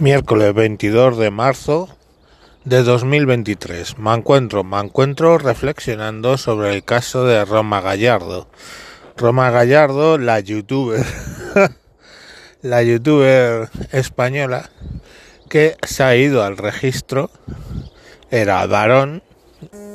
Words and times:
Miércoles 0.00 0.54
22 0.54 1.18
de 1.18 1.30
marzo 1.30 1.86
de 2.64 2.82
2023. 2.82 3.98
Me 3.98 4.14
encuentro, 4.14 4.64
me 4.64 4.80
encuentro 4.80 5.36
reflexionando 5.36 6.38
sobre 6.38 6.72
el 6.72 6.82
caso 6.82 7.26
de 7.26 7.44
Roma 7.44 7.82
Gallardo. 7.82 8.48
Roma 9.18 9.50
Gallardo, 9.50 10.16
la 10.16 10.40
youtuber, 10.40 11.04
la 12.62 12.82
youtuber 12.82 13.68
española 13.92 14.70
que 15.50 15.76
se 15.82 16.02
ha 16.02 16.16
ido 16.16 16.44
al 16.44 16.56
registro, 16.56 17.30
era 18.30 18.64
varón, 18.64 19.22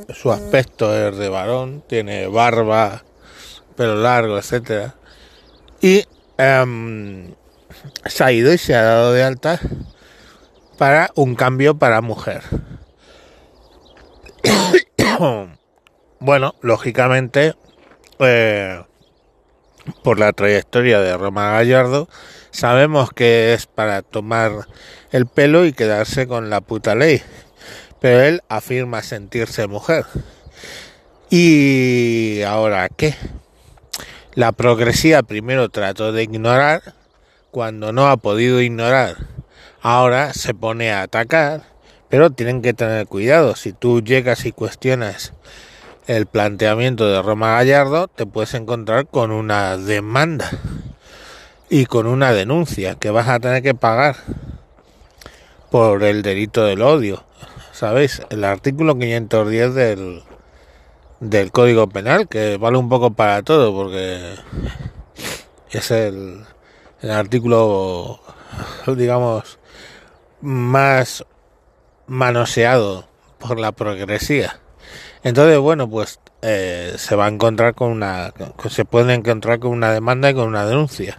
su 0.09 0.31
aspecto 0.31 0.95
es 0.95 1.17
de 1.17 1.29
varón, 1.29 1.83
tiene 1.87 2.27
barba, 2.27 3.03
pelo 3.75 3.95
largo, 3.95 4.37
etcétera, 4.37 4.93
y 5.81 6.05
em, 6.37 7.33
se 8.05 8.23
ha 8.23 8.31
ido 8.31 8.53
y 8.53 8.59
se 8.59 8.75
ha 8.75 8.83
dado 8.83 9.11
de 9.11 9.23
alta 9.23 9.59
para 10.77 11.11
un 11.15 11.35
cambio 11.35 11.77
para 11.77 12.01
mujer. 12.01 12.41
bueno, 16.19 16.55
lógicamente, 16.61 17.55
eh, 18.19 18.83
por 20.03 20.19
la 20.19 20.33
trayectoria 20.33 20.99
de 20.99 21.17
Roma 21.17 21.51
Gallardo, 21.51 22.09
sabemos 22.51 23.11
que 23.11 23.53
es 23.53 23.65
para 23.67 24.01
tomar 24.01 24.67
el 25.11 25.25
pelo 25.25 25.65
y 25.65 25.73
quedarse 25.73 26.27
con 26.27 26.49
la 26.49 26.61
puta 26.61 26.95
ley. 26.95 27.21
Pero 28.01 28.21
él 28.21 28.41
afirma 28.49 29.01
sentirse 29.01 29.67
mujer. 29.67 30.05
¿Y 31.29 32.41
ahora 32.43 32.89
qué? 32.89 33.15
La 34.33 34.51
progresía 34.51 35.23
primero 35.23 35.69
trató 35.69 36.11
de 36.11 36.23
ignorar, 36.23 36.93
cuando 37.51 37.93
no 37.93 38.07
ha 38.09 38.17
podido 38.17 38.61
ignorar 38.61 39.34
ahora 39.85 40.33
se 40.33 40.55
pone 40.55 40.91
a 40.91 41.03
atacar, 41.03 41.61
pero 42.09 42.31
tienen 42.31 42.63
que 42.63 42.73
tener 42.73 43.05
cuidado. 43.05 43.55
Si 43.55 43.71
tú 43.71 44.01
llegas 44.01 44.47
y 44.47 44.51
cuestionas 44.51 45.33
el 46.07 46.25
planteamiento 46.25 47.07
de 47.07 47.21
Roma 47.21 47.51
Gallardo, 47.51 48.07
te 48.07 48.25
puedes 48.25 48.55
encontrar 48.55 49.05
con 49.05 49.29
una 49.29 49.77
demanda 49.77 50.49
y 51.69 51.85
con 51.85 52.07
una 52.07 52.33
denuncia 52.33 52.95
que 52.95 53.11
vas 53.11 53.27
a 53.27 53.39
tener 53.39 53.61
que 53.61 53.75
pagar 53.75 54.15
por 55.69 56.01
el 56.01 56.23
delito 56.23 56.65
del 56.65 56.81
odio. 56.81 57.23
¿Sabéis? 57.71 58.23
El 58.31 58.43
artículo 58.43 58.97
510 58.97 59.75
del, 59.75 60.23
del 61.19 61.51
Código 61.51 61.87
Penal, 61.89 62.27
que 62.27 62.57
vale 62.57 62.79
un 62.79 62.89
poco 62.89 63.11
para 63.11 63.43
todo, 63.43 63.71
porque 63.71 64.33
es 65.69 65.91
el, 65.91 66.43
el 67.03 67.11
artículo, 67.11 68.19
digamos, 68.87 69.59
más 70.41 71.25
manoseado 72.07 73.07
por 73.39 73.59
la 73.59 73.71
progresía. 73.71 74.59
Entonces, 75.23 75.57
bueno, 75.57 75.89
pues 75.89 76.19
eh, 76.41 76.93
se 76.97 77.15
va 77.15 77.25
a 77.25 77.29
encontrar 77.29 77.73
con 77.73 77.91
una, 77.91 78.33
se 78.69 78.85
puede 78.85 79.13
encontrar 79.13 79.59
con 79.59 79.71
una 79.71 79.91
demanda 79.91 80.29
y 80.29 80.33
con 80.33 80.47
una 80.47 80.65
denuncia. 80.65 81.15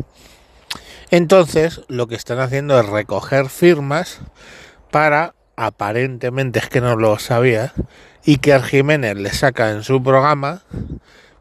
Entonces, 1.10 1.82
lo 1.88 2.06
que 2.06 2.14
están 2.14 2.38
haciendo 2.40 2.78
es 2.78 2.86
recoger 2.86 3.48
firmas 3.48 4.20
para, 4.90 5.34
aparentemente 5.56 6.58
es 6.58 6.68
que 6.68 6.80
no 6.80 6.96
lo 6.96 7.18
sabía, 7.18 7.72
que 8.24 8.60
Jiménez 8.60 9.16
le 9.16 9.30
saca 9.30 9.70
en 9.70 9.84
su 9.84 10.02
programa, 10.02 10.62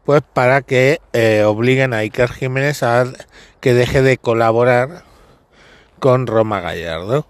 pues 0.04 0.22
para 0.32 0.62
que 0.62 1.00
eh, 1.12 1.42
obliguen 1.44 1.92
a 1.92 1.98
Iker 1.98 2.30
Jiménez 2.30 2.84
a 2.84 3.04
que 3.60 3.74
deje 3.74 4.02
de 4.02 4.18
colaborar 4.18 5.02
con 5.98 6.28
Roma 6.28 6.60
Gallardo 6.60 7.26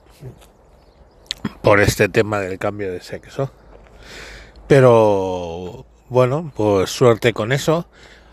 por 1.63 1.81
este 1.81 2.09
tema 2.09 2.41
del 2.41 2.59
cambio 2.59 2.93
de 2.93 3.01
sexo. 3.01 3.51
Pero 4.67 5.87
bueno, 6.09 6.53
pues 6.57 6.91
suerte 6.91 7.33
con 7.33 7.53
eso, 7.53 7.87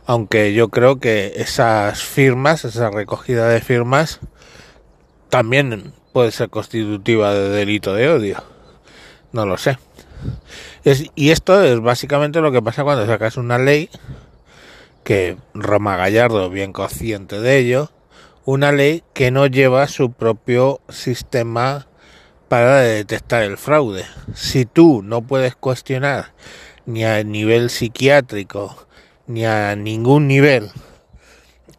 aunque 0.06 0.54
yo 0.54 0.70
creo 0.70 1.00
que 1.00 1.34
esas 1.38 2.04
firmas, 2.04 2.66
esa 2.66 2.90
recogida 2.90 3.48
de 3.50 3.62
firmas, 3.62 4.20
también 5.30 5.94
puede 6.12 6.32
ser 6.32 6.50
constitutiva 6.50 7.34
de 7.34 7.50
delito 7.50 7.94
de 7.94 8.10
odio. 8.10 8.44
No 9.32 9.46
lo 9.46 9.58
sé. 9.58 9.78
y 11.16 11.32
esto 11.32 11.64
es 11.64 11.80
básicamente 11.80 12.42
lo 12.42 12.52
que 12.52 12.62
pasa 12.62 12.84
cuando 12.84 13.06
sacas 13.06 13.38
una 13.38 13.58
ley 13.58 13.90
que 15.04 15.38
Roma 15.54 15.98
Gallardo, 15.98 16.50
bien 16.50 16.72
consciente 16.72 17.40
de 17.40 17.58
ello, 17.58 17.90
una 18.46 18.72
ley 18.72 19.04
que 19.14 19.32
no 19.32 19.48
lleva 19.48 19.88
su 19.88 20.12
propio 20.12 20.82
sistema 20.90 21.88
para 22.50 22.82
detectar 22.82 23.44
el 23.44 23.58
fraude. 23.58 24.06
Si 24.36 24.66
tú 24.66 25.02
no 25.04 25.22
puedes 25.22 25.56
cuestionar 25.56 26.34
ni 26.86 27.06
a 27.06 27.24
nivel 27.24 27.70
psiquiátrico 27.70 28.88
ni 29.28 29.46
a 29.46 29.76
ningún 29.76 30.28
nivel 30.28 30.70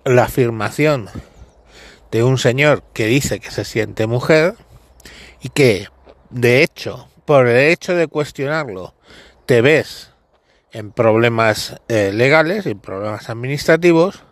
la 0.05 0.25
afirmación 0.25 1.09
de 2.11 2.23
un 2.23 2.39
señor 2.39 2.83
que 2.93 3.07
dice 3.07 3.41
que 3.41 3.51
se 3.51 3.65
siente 3.65 4.07
mujer 4.07 4.55
y 5.43 5.51
que 5.51 5.89
de 6.31 6.63
hecho 6.63 7.09
por 7.27 7.49
el 7.49 7.71
hecho 7.71 7.95
de 7.95 8.07
cuestionarlo 8.07 8.95
te 9.47 9.61
ves 9.61 10.11
en 10.73 10.91
problemas 10.91 11.77
eh, 11.89 12.13
legales 12.13 12.67
y 12.67 12.75
problemas 12.75 13.29
administrativos 13.29 14.23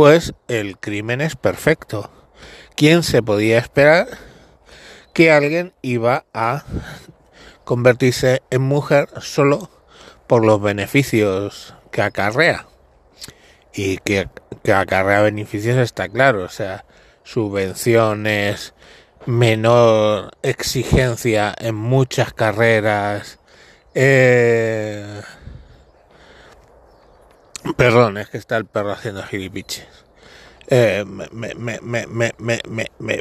pues 0.00 0.32
el 0.48 0.78
crimen 0.78 1.20
es 1.20 1.36
perfecto. 1.36 2.10
¿Quién 2.74 3.02
se 3.02 3.22
podía 3.22 3.58
esperar 3.58 4.08
que 5.12 5.30
alguien 5.30 5.74
iba 5.82 6.24
a 6.32 6.64
convertirse 7.64 8.40
en 8.48 8.62
mujer 8.62 9.10
solo 9.20 9.68
por 10.26 10.42
los 10.42 10.58
beneficios 10.62 11.74
que 11.92 12.00
acarrea. 12.00 12.66
Y 13.74 13.98
que, 13.98 14.30
acarrea 14.74 15.20
beneficios 15.20 15.76
está 15.76 16.08
claro, 16.08 16.44
o 16.44 16.48
sea, 16.48 16.86
subvenciones, 17.22 18.72
menor 19.26 20.30
exigencia 20.40 21.54
en 21.58 21.74
muchas 21.74 22.32
carreras. 22.32 23.38
Eh... 23.94 25.20
Perdón, 27.76 28.18
es 28.18 28.28
que 28.28 28.38
está 28.38 28.56
el 28.56 28.66
perro 28.66 28.92
haciendo 28.92 29.22
gilipiches 29.22 29.86
eh, 30.70 31.04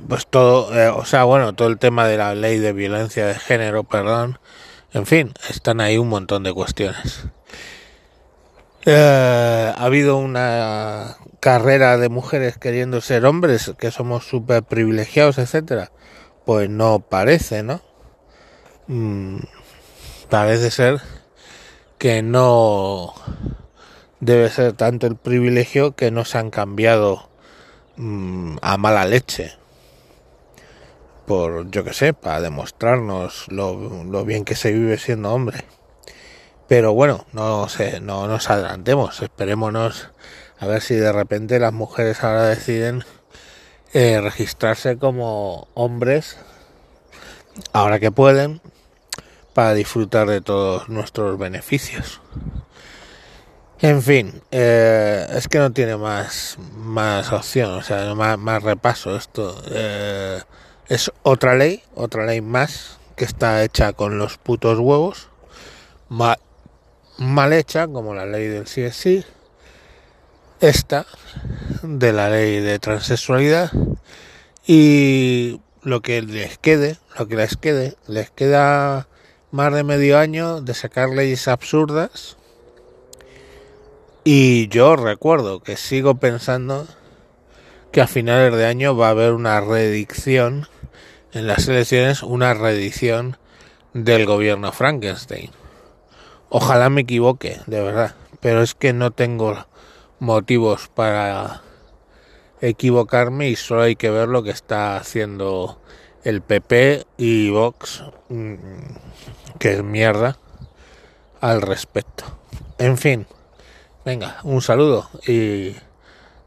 pues 0.07 0.27
todo, 0.27 0.79
eh, 0.79 0.89
o 0.89 1.03
sea, 1.03 1.23
bueno, 1.23 1.53
todo 1.53 1.67
el 1.67 1.79
tema 1.79 2.07
de 2.07 2.17
la 2.17 2.35
ley 2.35 2.59
de 2.59 2.73
violencia 2.73 3.25
de 3.25 3.33
género, 3.33 3.83
perdón, 3.83 4.37
en 4.93 5.07
fin, 5.07 5.33
están 5.49 5.81
ahí 5.81 5.97
un 5.97 6.09
montón 6.09 6.43
de 6.43 6.53
cuestiones. 6.53 7.25
Eh, 8.85 9.73
ha 9.75 9.83
habido 9.83 10.17
una 10.17 11.17
carrera 11.39 11.97
de 11.97 12.09
mujeres 12.09 12.57
queriendo 12.57 13.01
ser 13.01 13.25
hombres, 13.25 13.73
que 13.79 13.91
somos 13.91 14.27
súper 14.27 14.63
privilegiados, 14.63 15.37
etcétera. 15.37 15.91
Pues 16.45 16.69
no 16.69 16.99
parece, 16.99 17.63
¿no? 17.63 17.81
Mm, 18.87 19.39
parece 20.29 20.71
ser 20.71 21.01
que 21.97 22.21
no 22.21 23.13
debe 24.19 24.49
ser 24.49 24.73
tanto 24.73 25.07
el 25.07 25.15
privilegio 25.15 25.95
que 25.95 26.11
no 26.11 26.25
se 26.25 26.37
han 26.37 26.49
cambiado 26.49 27.29
Mm, 28.01 28.55
a 28.61 28.77
mala 28.77 29.03
leche. 29.03 29.51
Por 31.25 31.69
yo 31.69 31.83
que 31.83 31.93
sé 31.93 32.13
para 32.13 32.39
demostrarnos 32.39 33.45
lo, 33.49 34.23
bien 34.23 34.45
que 34.45 34.55
se 34.55 34.71
vive 34.71 34.97
siendo 34.97 35.33
hombre. 35.33 35.65
Pero 36.69 36.93
bueno 36.93 37.25
no 37.33 37.67
sé 37.67 37.99
no 37.99 38.27
nos 38.27 38.49
adelantemos 38.49 39.21
esperémonos 39.21 40.11
a 40.59 40.67
ver 40.67 40.81
si 40.81 40.95
de 40.95 41.11
repente 41.11 41.59
las 41.59 41.73
mujeres 41.73 42.23
ahora 42.23 42.43
deciden 42.45 43.03
eh, 43.93 44.21
registrarse 44.21 44.97
como 44.97 45.67
hombres 45.73 46.37
ahora 47.73 47.99
que 47.99 48.11
pueden 48.11 48.61
para 49.53 49.73
disfrutar 49.73 50.27
de 50.29 50.41
todos 50.41 50.87
nuestros 50.89 51.37
beneficios 51.37 52.21
en 53.81 54.01
fin, 54.01 54.41
eh, 54.51 55.25
es 55.31 55.47
que 55.47 55.57
no 55.57 55.71
tiene 55.71 55.95
más, 55.95 56.57
más 56.75 57.31
opción, 57.31 57.71
o 57.71 57.81
sea, 57.81 58.13
más, 58.13 58.37
más 58.37 58.61
repaso 58.61 59.15
esto. 59.15 59.55
Eh, 59.71 60.41
es 60.87 61.11
otra 61.23 61.55
ley, 61.55 61.81
otra 61.95 62.25
ley 62.25 62.41
más 62.41 62.97
que 63.15 63.25
está 63.25 63.63
hecha 63.63 63.93
con 63.93 64.17
los 64.17 64.37
putos 64.37 64.79
huevos, 64.79 65.29
mal, 66.09 66.37
mal 67.17 67.53
hecha, 67.53 67.87
como 67.87 68.13
la 68.13 68.25
ley 68.25 68.47
del 68.47 68.65
CSI, 68.65 69.23
esta 70.59 71.05
de 71.83 72.11
la 72.11 72.29
ley 72.29 72.59
de 72.59 72.79
transexualidad 72.79 73.71
y 74.67 75.61
lo 75.83 76.01
que 76.01 76.21
les 76.21 76.57
quede, 76.57 76.97
lo 77.17 77.27
que 77.27 77.35
les 77.37 77.55
quede, 77.55 77.95
les 78.07 78.29
queda 78.29 79.07
más 79.51 79.73
de 79.73 79.83
medio 79.83 80.17
año 80.17 80.61
de 80.61 80.73
sacar 80.73 81.09
leyes 81.09 81.47
absurdas 81.47 82.35
y 84.31 84.67
yo 84.67 84.95
recuerdo 84.95 85.61
que 85.61 85.75
sigo 85.75 86.19
pensando 86.19 86.85
que 87.91 87.99
a 87.99 88.05
finales 88.05 88.53
de 88.53 88.67
año 88.67 88.95
va 88.95 89.07
a 89.07 89.09
haber 89.09 89.33
una 89.33 89.59
reedicción 89.59 90.67
en 91.33 91.47
las 91.47 91.67
elecciones 91.67 92.21
una 92.21 92.53
reedición 92.53 93.37
del 93.95 94.27
gobierno 94.27 94.71
Frankenstein. 94.71 95.49
Ojalá 96.49 96.91
me 96.91 97.01
equivoque, 97.01 97.59
de 97.65 97.81
verdad, 97.81 98.13
pero 98.39 98.61
es 98.61 98.75
que 98.75 98.93
no 98.93 99.09
tengo 99.09 99.65
motivos 100.19 100.89
para 100.89 101.63
equivocarme 102.61 103.49
y 103.49 103.55
solo 103.55 103.81
hay 103.81 103.95
que 103.95 104.11
ver 104.11 104.27
lo 104.27 104.43
que 104.43 104.51
está 104.51 104.97
haciendo 104.97 105.81
el 106.23 106.43
PP 106.43 107.07
y 107.17 107.49
Vox, 107.49 108.03
mm, 108.27 108.53
que 109.57 109.73
es 109.73 109.83
mierda, 109.83 110.37
al 111.41 111.63
respecto. 111.63 112.25
En 112.77 112.95
fin, 112.99 113.25
venga, 114.09 114.37
un 114.41 114.59
saludo 114.63 115.07
y 115.27 115.75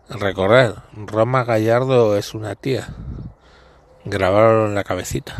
recordad, 0.08 0.82
Roma 0.96 1.44
Gallardo 1.44 2.16
es 2.16 2.34
una 2.34 2.56
tía. 2.56 2.88
Grabarlo 4.04 4.66
en 4.66 4.74
la 4.74 4.82
cabecita. 4.82 5.36